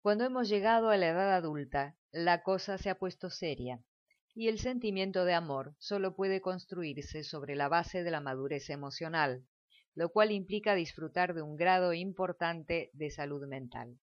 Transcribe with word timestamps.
Cuando 0.00 0.24
hemos 0.24 0.48
llegado 0.48 0.90
a 0.90 0.96
la 0.96 1.08
edad 1.08 1.34
adulta, 1.34 1.96
la 2.12 2.42
cosa 2.42 2.78
se 2.78 2.88
ha 2.88 2.98
puesto 2.98 3.30
seria, 3.30 3.82
y 4.32 4.46
el 4.46 4.60
sentimiento 4.60 5.24
de 5.24 5.34
amor 5.34 5.74
solo 5.78 6.14
puede 6.14 6.40
construirse 6.40 7.24
sobre 7.24 7.56
la 7.56 7.68
base 7.68 8.04
de 8.04 8.12
la 8.12 8.20
madurez 8.20 8.70
emocional, 8.70 9.44
lo 9.96 10.10
cual 10.10 10.30
implica 10.30 10.76
disfrutar 10.76 11.34
de 11.34 11.42
un 11.42 11.56
grado 11.56 11.92
importante 11.94 12.90
de 12.92 13.10
salud 13.10 13.44
mental. 13.48 13.98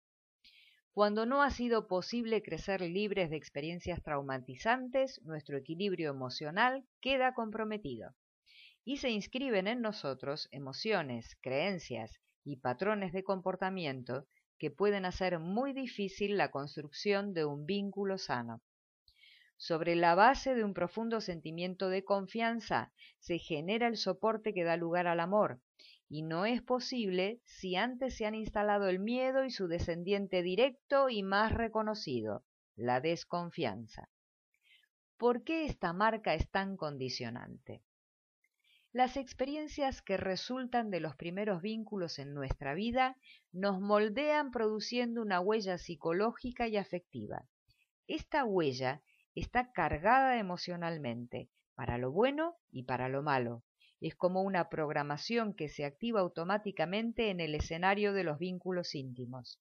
Cuando 0.92 1.26
no 1.26 1.42
ha 1.42 1.50
sido 1.50 1.88
posible 1.88 2.44
crecer 2.44 2.82
libres 2.82 3.30
de 3.30 3.38
experiencias 3.38 4.04
traumatizantes, 4.04 5.22
nuestro 5.24 5.58
equilibrio 5.58 6.10
emocional 6.10 6.86
queda 7.00 7.34
comprometido 7.34 8.14
y 8.84 8.98
se 8.98 9.10
inscriben 9.12 9.68
en 9.68 9.82
nosotros 9.82 10.50
emociones, 10.52 11.38
creencias 11.42 12.20
y 12.44 12.58
patrones 12.58 13.14
de 13.14 13.24
comportamiento 13.24 14.28
que 14.58 14.72
pueden 14.72 15.06
hacer 15.06 15.40
muy 15.40 15.74
difícil 15.74 16.38
la 16.38 16.52
construcción 16.52 17.34
de 17.34 17.46
un 17.46 17.66
vínculo 17.66 18.18
sano. 18.18 18.62
Sobre 19.58 19.96
la 19.96 20.16
base 20.16 20.54
de 20.54 20.64
un 20.64 20.74
profundo 20.74 21.22
sentimiento 21.22 21.90
de 21.90 22.04
confianza 22.04 22.92
se 23.20 23.40
genera 23.40 23.88
el 23.88 23.98
soporte 23.98 24.54
que 24.54 24.64
da 24.64 24.76
lugar 24.76 25.08
al 25.08 25.20
amor, 25.20 25.62
y 26.10 26.22
no 26.22 26.46
es 26.46 26.62
posible 26.62 27.40
si 27.46 27.76
antes 27.76 28.16
se 28.18 28.26
han 28.26 28.36
instalado 28.36 28.90
el 28.90 29.00
miedo 29.00 29.44
y 29.44 29.50
su 29.50 29.68
descendiente 29.68 30.44
directo 30.44 31.10
y 31.10 31.24
más 31.24 31.54
reconocido, 31.54 32.44
la 32.76 33.02
desconfianza. 33.02 34.10
¿Por 35.18 35.44
qué 35.44 35.66
esta 35.66 35.94
marca 35.94 36.34
es 36.34 36.50
tan 36.50 36.76
condicionante? 36.76 37.82
Las 38.96 39.18
experiencias 39.18 40.02
que 40.02 40.16
resultan 40.16 40.90
de 40.90 41.02
los 41.02 41.18
primeros 41.18 41.62
vínculos 41.62 42.18
en 42.18 42.34
nuestra 42.34 42.74
vida 42.74 43.18
nos 43.52 43.82
moldean 43.82 44.52
produciendo 44.52 45.22
una 45.22 45.42
huella 45.42 45.78
psicológica 45.78 46.70
y 46.70 46.78
afectiva. 46.78 47.46
Esta 48.08 48.46
huella 48.46 49.04
está 49.34 49.74
cargada 49.74 50.40
emocionalmente, 50.40 51.50
para 51.76 51.98
lo 51.98 52.14
bueno 52.14 52.56
y 52.72 52.84
para 52.84 53.10
lo 53.10 53.22
malo. 53.22 53.66
Es 54.00 54.16
como 54.16 54.44
una 54.44 54.70
programación 54.70 55.54
que 55.54 55.68
se 55.68 55.84
activa 55.84 56.22
automáticamente 56.22 57.32
en 57.32 57.42
el 57.42 57.54
escenario 57.54 58.14
de 58.14 58.24
los 58.24 58.40
vínculos 58.40 58.96
íntimos. 58.96 59.60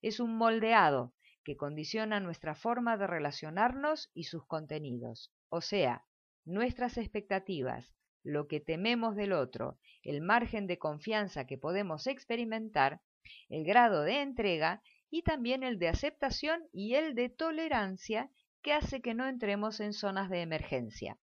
Es 0.00 0.18
un 0.18 0.34
moldeado 0.34 1.12
que 1.44 1.58
condiciona 1.58 2.20
nuestra 2.20 2.54
forma 2.54 2.96
de 2.96 3.06
relacionarnos 3.06 4.10
y 4.14 4.24
sus 4.24 4.46
contenidos, 4.46 5.30
o 5.50 5.60
sea, 5.60 6.06
nuestras 6.46 6.96
expectativas, 6.96 7.92
lo 8.22 8.46
que 8.46 8.60
tememos 8.60 9.16
del 9.16 9.32
otro, 9.32 9.78
el 10.02 10.20
margen 10.20 10.66
de 10.66 10.78
confianza 10.78 11.46
que 11.46 11.58
podemos 11.58 12.06
experimentar, 12.06 13.00
el 13.48 13.64
grado 13.64 14.02
de 14.02 14.20
entrega 14.20 14.82
y 15.10 15.22
también 15.22 15.62
el 15.62 15.78
de 15.78 15.88
aceptación 15.88 16.68
y 16.72 16.94
el 16.94 17.14
de 17.14 17.28
tolerancia 17.28 18.30
que 18.62 18.72
hace 18.72 19.00
que 19.00 19.14
no 19.14 19.28
entremos 19.28 19.80
en 19.80 19.92
zonas 19.92 20.30
de 20.30 20.40
emergencia. 20.40 21.18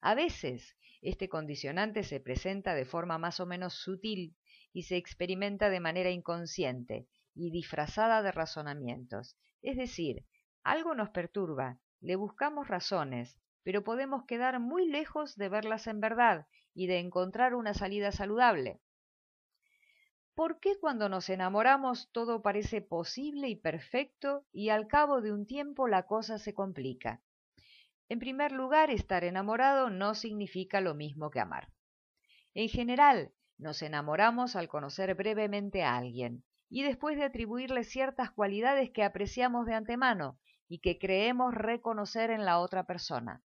A 0.00 0.14
veces 0.14 0.76
este 1.02 1.28
condicionante 1.28 2.02
se 2.02 2.20
presenta 2.20 2.74
de 2.74 2.84
forma 2.84 3.18
más 3.18 3.40
o 3.40 3.46
menos 3.46 3.74
sutil 3.74 4.36
y 4.72 4.84
se 4.84 4.96
experimenta 4.96 5.68
de 5.70 5.80
manera 5.80 6.10
inconsciente 6.10 7.06
y 7.34 7.50
disfrazada 7.50 8.22
de 8.22 8.32
razonamientos. 8.32 9.36
Es 9.62 9.76
decir, 9.76 10.24
algo 10.62 10.94
nos 10.94 11.10
perturba, 11.10 11.78
le 12.00 12.16
buscamos 12.16 12.68
razones, 12.68 13.38
pero 13.66 13.82
podemos 13.82 14.24
quedar 14.26 14.60
muy 14.60 14.86
lejos 14.86 15.34
de 15.34 15.48
verlas 15.48 15.88
en 15.88 15.98
verdad 15.98 16.46
y 16.72 16.86
de 16.86 17.00
encontrar 17.00 17.52
una 17.52 17.74
salida 17.74 18.12
saludable. 18.12 18.80
¿Por 20.36 20.60
qué 20.60 20.78
cuando 20.78 21.08
nos 21.08 21.28
enamoramos 21.30 22.08
todo 22.12 22.42
parece 22.42 22.80
posible 22.80 23.48
y 23.48 23.56
perfecto 23.56 24.46
y 24.52 24.68
al 24.68 24.86
cabo 24.86 25.20
de 25.20 25.32
un 25.32 25.46
tiempo 25.46 25.88
la 25.88 26.04
cosa 26.04 26.38
se 26.38 26.54
complica? 26.54 27.22
En 28.08 28.20
primer 28.20 28.52
lugar, 28.52 28.92
estar 28.92 29.24
enamorado 29.24 29.90
no 29.90 30.14
significa 30.14 30.80
lo 30.80 30.94
mismo 30.94 31.32
que 31.32 31.40
amar. 31.40 31.72
En 32.54 32.68
general, 32.68 33.32
nos 33.58 33.82
enamoramos 33.82 34.54
al 34.54 34.68
conocer 34.68 35.12
brevemente 35.16 35.82
a 35.82 35.96
alguien 35.96 36.44
y 36.68 36.84
después 36.84 37.16
de 37.16 37.24
atribuirle 37.24 37.82
ciertas 37.82 38.30
cualidades 38.30 38.92
que 38.92 39.02
apreciamos 39.02 39.66
de 39.66 39.74
antemano 39.74 40.38
y 40.68 40.78
que 40.78 41.00
creemos 41.00 41.52
reconocer 41.52 42.30
en 42.30 42.44
la 42.44 42.60
otra 42.60 42.84
persona. 42.84 43.42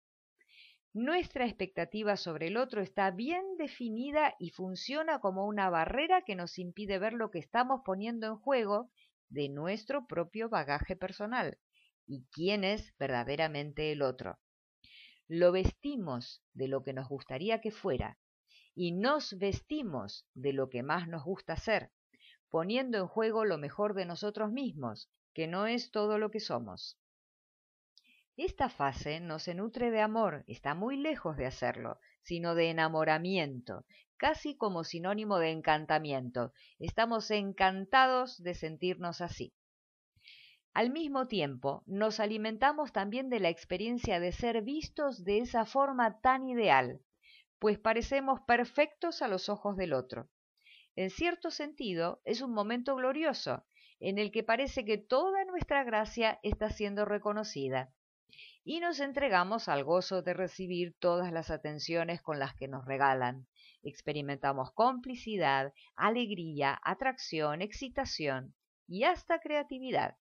Nuestra 0.93 1.47
expectativa 1.47 2.17
sobre 2.17 2.49
el 2.49 2.57
otro 2.57 2.83
está 2.83 3.13
bien 3.13 3.45
definida 3.57 4.35
y 4.41 4.51
funciona 4.51 5.21
como 5.21 5.47
una 5.47 5.71
barrera 5.71 6.23
que 6.23 6.35
nos 6.35 6.59
impide 6.59 6.99
ver 6.99 7.13
lo 7.13 7.31
que 7.31 7.39
estamos 7.39 7.83
poniendo 7.85 8.27
en 8.27 8.37
juego 8.37 8.91
de 9.29 9.49
nuestro 9.49 10.09
propio 10.09 10.49
bagaje 10.49 10.97
personal 10.97 11.59
y 12.09 12.27
quién 12.33 12.65
es 12.65 12.93
verdaderamente 12.99 13.93
el 13.93 14.03
otro. 14.03 14.41
Lo 15.29 15.53
vestimos 15.53 16.43
de 16.55 16.67
lo 16.67 16.83
que 16.83 16.93
nos 16.93 17.09
gustaría 17.09 17.61
que 17.61 17.71
fuera 17.71 18.19
y 18.75 18.91
nos 18.91 19.39
vestimos 19.39 20.27
de 20.35 20.53
lo 20.53 20.71
que 20.71 20.83
más 20.83 21.07
nos 21.07 21.23
gusta 21.23 21.57
ser, 21.57 21.93
poniendo 22.49 22.99
en 22.99 23.07
juego 23.07 23.45
lo 23.45 23.59
mejor 23.59 23.95
de 23.95 24.07
nosotros 24.07 24.51
mismos, 24.51 25.09
que 25.35 25.47
no 25.47 25.69
es 25.69 25.93
todo 25.93 26.19
lo 26.19 26.33
que 26.33 26.41
somos. 26.41 27.00
Esta 28.43 28.71
fase 28.71 29.21
no 29.21 29.39
se 29.39 29.55
nutre 29.55 29.91
de 29.91 30.01
amor, 30.01 30.45
está 30.47 30.75
muy 30.75 30.97
lejos 30.97 31.37
de 31.37 31.45
hacerlo, 31.45 31.99
sino 32.23 32.55
de 32.55 32.71
enamoramiento, 32.71 33.85
casi 34.17 34.57
como 34.57 34.83
sinónimo 34.83 35.39
de 35.39 35.51
encantamiento. 35.51 36.55
Estamos 36.79 37.31
encantados 37.31 38.43
de 38.43 38.55
sentirnos 38.55 39.21
así. 39.21 39.53
Al 40.73 40.89
mismo 40.89 41.29
tiempo, 41.29 41.83
nos 41.85 42.19
alimentamos 42.19 42.93
también 42.93 43.29
de 43.29 43.41
la 43.41 43.51
experiencia 43.51 44.21
de 44.21 44.33
ser 44.33 44.63
vistos 44.63 45.23
de 45.23 45.41
esa 45.41 45.67
forma 45.67 46.23
tan 46.23 46.49
ideal, 46.49 47.03
pues 47.59 47.79
parecemos 47.79 48.41
perfectos 48.47 49.21
a 49.21 49.29
los 49.29 49.51
ojos 49.51 49.77
del 49.77 49.93
otro. 49.93 50.31
En 50.97 51.11
cierto 51.11 51.51
sentido, 51.51 52.23
es 52.25 52.41
un 52.41 52.55
momento 52.55 52.97
glorioso, 52.97 53.67
en 53.99 54.17
el 54.17 54.33
que 54.33 54.43
parece 54.43 54.87
que 54.87 54.97
toda 54.97 55.45
nuestra 55.45 55.85
gracia 55.85 56.41
está 56.43 56.71
siendo 56.71 57.05
reconocida 57.05 57.93
y 58.71 58.79
nos 58.79 59.01
entregamos 59.01 59.69
al 59.69 59.83
gozo 59.83 60.23
de 60.23 60.33
recibir 60.33 60.95
todas 61.01 61.33
las 61.33 61.51
atenciones 61.51 62.23
con 62.23 62.39
las 62.39 62.55
que 62.55 62.69
nos 62.69 62.85
regalan. 62.85 63.49
Experimentamos 63.83 64.71
complicidad, 64.71 65.73
alegría, 65.97 66.81
atracción, 66.85 67.63
excitación 67.63 68.55
y 68.87 69.03
hasta 69.03 69.41
creatividad. 69.41 70.19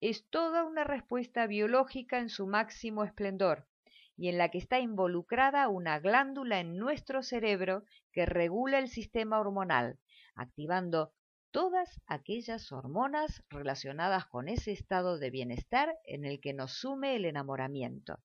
Es 0.00 0.26
toda 0.30 0.64
una 0.64 0.84
respuesta 0.84 1.46
biológica 1.46 2.18
en 2.20 2.30
su 2.30 2.46
máximo 2.46 3.04
esplendor 3.04 3.68
y 4.16 4.30
en 4.30 4.38
la 4.38 4.48
que 4.48 4.56
está 4.56 4.80
involucrada 4.80 5.68
una 5.68 5.98
glándula 5.98 6.60
en 6.60 6.78
nuestro 6.78 7.22
cerebro 7.22 7.84
que 8.12 8.24
regula 8.24 8.78
el 8.78 8.88
sistema 8.88 9.38
hormonal, 9.40 9.98
activando 10.34 11.12
todas 11.50 12.00
aquellas 12.06 12.72
hormonas 12.72 13.42
relacionadas 13.48 14.26
con 14.26 14.48
ese 14.48 14.72
estado 14.72 15.18
de 15.18 15.30
bienestar 15.30 15.96
en 16.04 16.24
el 16.24 16.40
que 16.40 16.52
nos 16.52 16.72
sume 16.72 17.16
el 17.16 17.24
enamoramiento. 17.24 18.18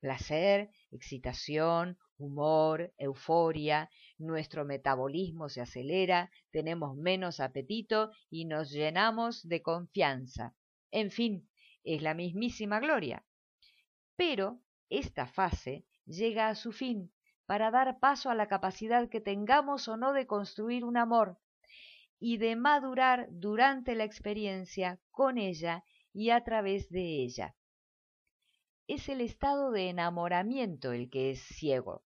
Placer, 0.00 0.70
excitación, 0.90 1.98
humor, 2.18 2.92
euforia, 2.98 3.90
nuestro 4.18 4.64
metabolismo 4.64 5.48
se 5.48 5.62
acelera, 5.62 6.30
tenemos 6.50 6.96
menos 6.96 7.40
apetito 7.40 8.10
y 8.30 8.44
nos 8.44 8.70
llenamos 8.70 9.46
de 9.48 9.62
confianza. 9.62 10.54
En 10.90 11.10
fin, 11.10 11.48
es 11.82 12.02
la 12.02 12.14
mismísima 12.14 12.78
gloria. 12.80 13.24
Pero 14.16 14.60
esta 14.88 15.26
fase 15.26 15.84
llega 16.04 16.48
a 16.48 16.54
su 16.54 16.72
fin 16.72 17.12
para 17.46 17.70
dar 17.70 17.98
paso 17.98 18.28
a 18.28 18.34
la 18.34 18.48
capacidad 18.48 19.08
que 19.08 19.20
tengamos 19.20 19.88
o 19.88 19.96
no 19.96 20.12
de 20.12 20.26
construir 20.26 20.84
un 20.84 20.96
amor, 20.96 21.38
y 22.18 22.38
de 22.38 22.56
madurar 22.56 23.28
durante 23.30 23.94
la 23.94 24.04
experiencia 24.04 25.00
con 25.10 25.38
ella 25.38 25.84
y 26.12 26.30
a 26.30 26.42
través 26.44 26.88
de 26.88 27.22
ella. 27.22 27.54
Es 28.86 29.08
el 29.08 29.20
estado 29.20 29.70
de 29.70 29.88
enamoramiento 29.88 30.92
el 30.92 31.10
que 31.10 31.30
es 31.30 31.42
ciego, 31.42 32.04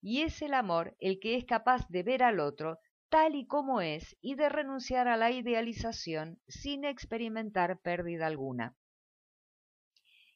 y 0.00 0.22
es 0.22 0.40
el 0.42 0.54
amor 0.54 0.96
el 0.98 1.20
que 1.20 1.36
es 1.36 1.44
capaz 1.44 1.86
de 1.88 2.02
ver 2.02 2.22
al 2.22 2.40
otro 2.40 2.78
tal 3.10 3.34
y 3.34 3.46
como 3.46 3.80
es 3.80 4.16
y 4.20 4.36
de 4.36 4.48
renunciar 4.48 5.08
a 5.08 5.16
la 5.16 5.32
idealización 5.32 6.40
sin 6.46 6.84
experimentar 6.84 7.80
pérdida 7.80 8.26
alguna. 8.26 8.76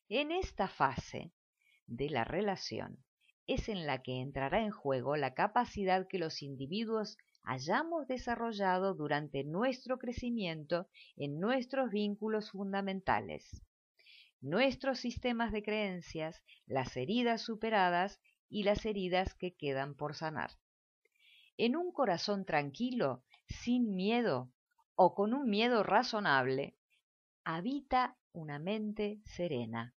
En 0.08 0.32
esta 0.32 0.68
fase 0.68 1.32
de 1.86 2.10
la 2.10 2.24
relación 2.24 3.04
es 3.46 3.68
en 3.68 3.86
la 3.86 4.02
que 4.02 4.20
entrará 4.20 4.60
en 4.60 4.70
juego 4.70 5.16
la 5.16 5.34
capacidad 5.34 6.06
que 6.08 6.18
los 6.18 6.42
individuos 6.42 7.16
hayamos 7.44 8.06
desarrollado 8.06 8.94
durante 8.94 9.44
nuestro 9.44 9.98
crecimiento 9.98 10.88
en 11.16 11.38
nuestros 11.38 11.90
vínculos 11.90 12.50
fundamentales, 12.50 13.62
nuestros 14.40 14.98
sistemas 14.98 15.52
de 15.52 15.62
creencias, 15.62 16.42
las 16.66 16.96
heridas 16.96 17.42
superadas 17.42 18.20
y 18.48 18.64
las 18.64 18.84
heridas 18.86 19.34
que 19.34 19.54
quedan 19.54 19.94
por 19.94 20.14
sanar. 20.14 20.50
En 21.56 21.76
un 21.76 21.92
corazón 21.92 22.44
tranquilo, 22.44 23.24
sin 23.46 23.94
miedo 23.94 24.50
o 24.96 25.14
con 25.14 25.34
un 25.34 25.48
miedo 25.48 25.82
razonable, 25.82 26.76
habita 27.44 28.16
una 28.32 28.58
mente 28.58 29.20
serena, 29.24 29.94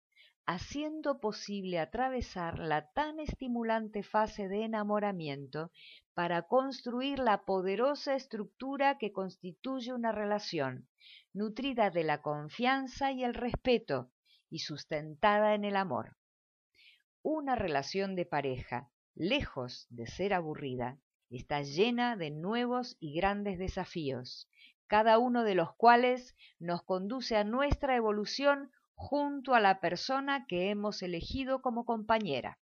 haciendo 0.45 1.19
posible 1.19 1.79
atravesar 1.79 2.59
la 2.59 2.91
tan 2.91 3.19
estimulante 3.19 4.03
fase 4.03 4.47
de 4.47 4.63
enamoramiento 4.63 5.71
para 6.13 6.43
construir 6.43 7.19
la 7.19 7.45
poderosa 7.45 8.15
estructura 8.15 8.97
que 8.97 9.11
constituye 9.11 9.91
una 9.93 10.11
relación, 10.11 10.87
nutrida 11.33 11.89
de 11.89 12.03
la 12.03 12.21
confianza 12.21 13.11
y 13.11 13.23
el 13.23 13.33
respeto 13.33 14.11
y 14.49 14.59
sustentada 14.59 15.55
en 15.55 15.65
el 15.65 15.75
amor. 15.75 16.15
Una 17.23 17.55
relación 17.55 18.15
de 18.15 18.25
pareja, 18.25 18.91
lejos 19.15 19.87
de 19.89 20.05
ser 20.05 20.33
aburrida, 20.33 20.99
está 21.29 21.63
llena 21.63 22.15
de 22.15 22.29
nuevos 22.29 22.97
y 22.99 23.15
grandes 23.15 23.57
desafíos, 23.57 24.47
cada 24.87 25.17
uno 25.17 25.43
de 25.43 25.55
los 25.55 25.75
cuales 25.75 26.35
nos 26.59 26.83
conduce 26.83 27.35
a 27.35 27.43
nuestra 27.43 27.95
evolución 27.95 28.71
junto 28.95 29.53
a 29.53 29.59
la 29.59 29.79
persona 29.79 30.45
que 30.47 30.69
hemos 30.69 31.03
elegido 31.03 31.61
como 31.61 31.85
compañera. 31.85 32.57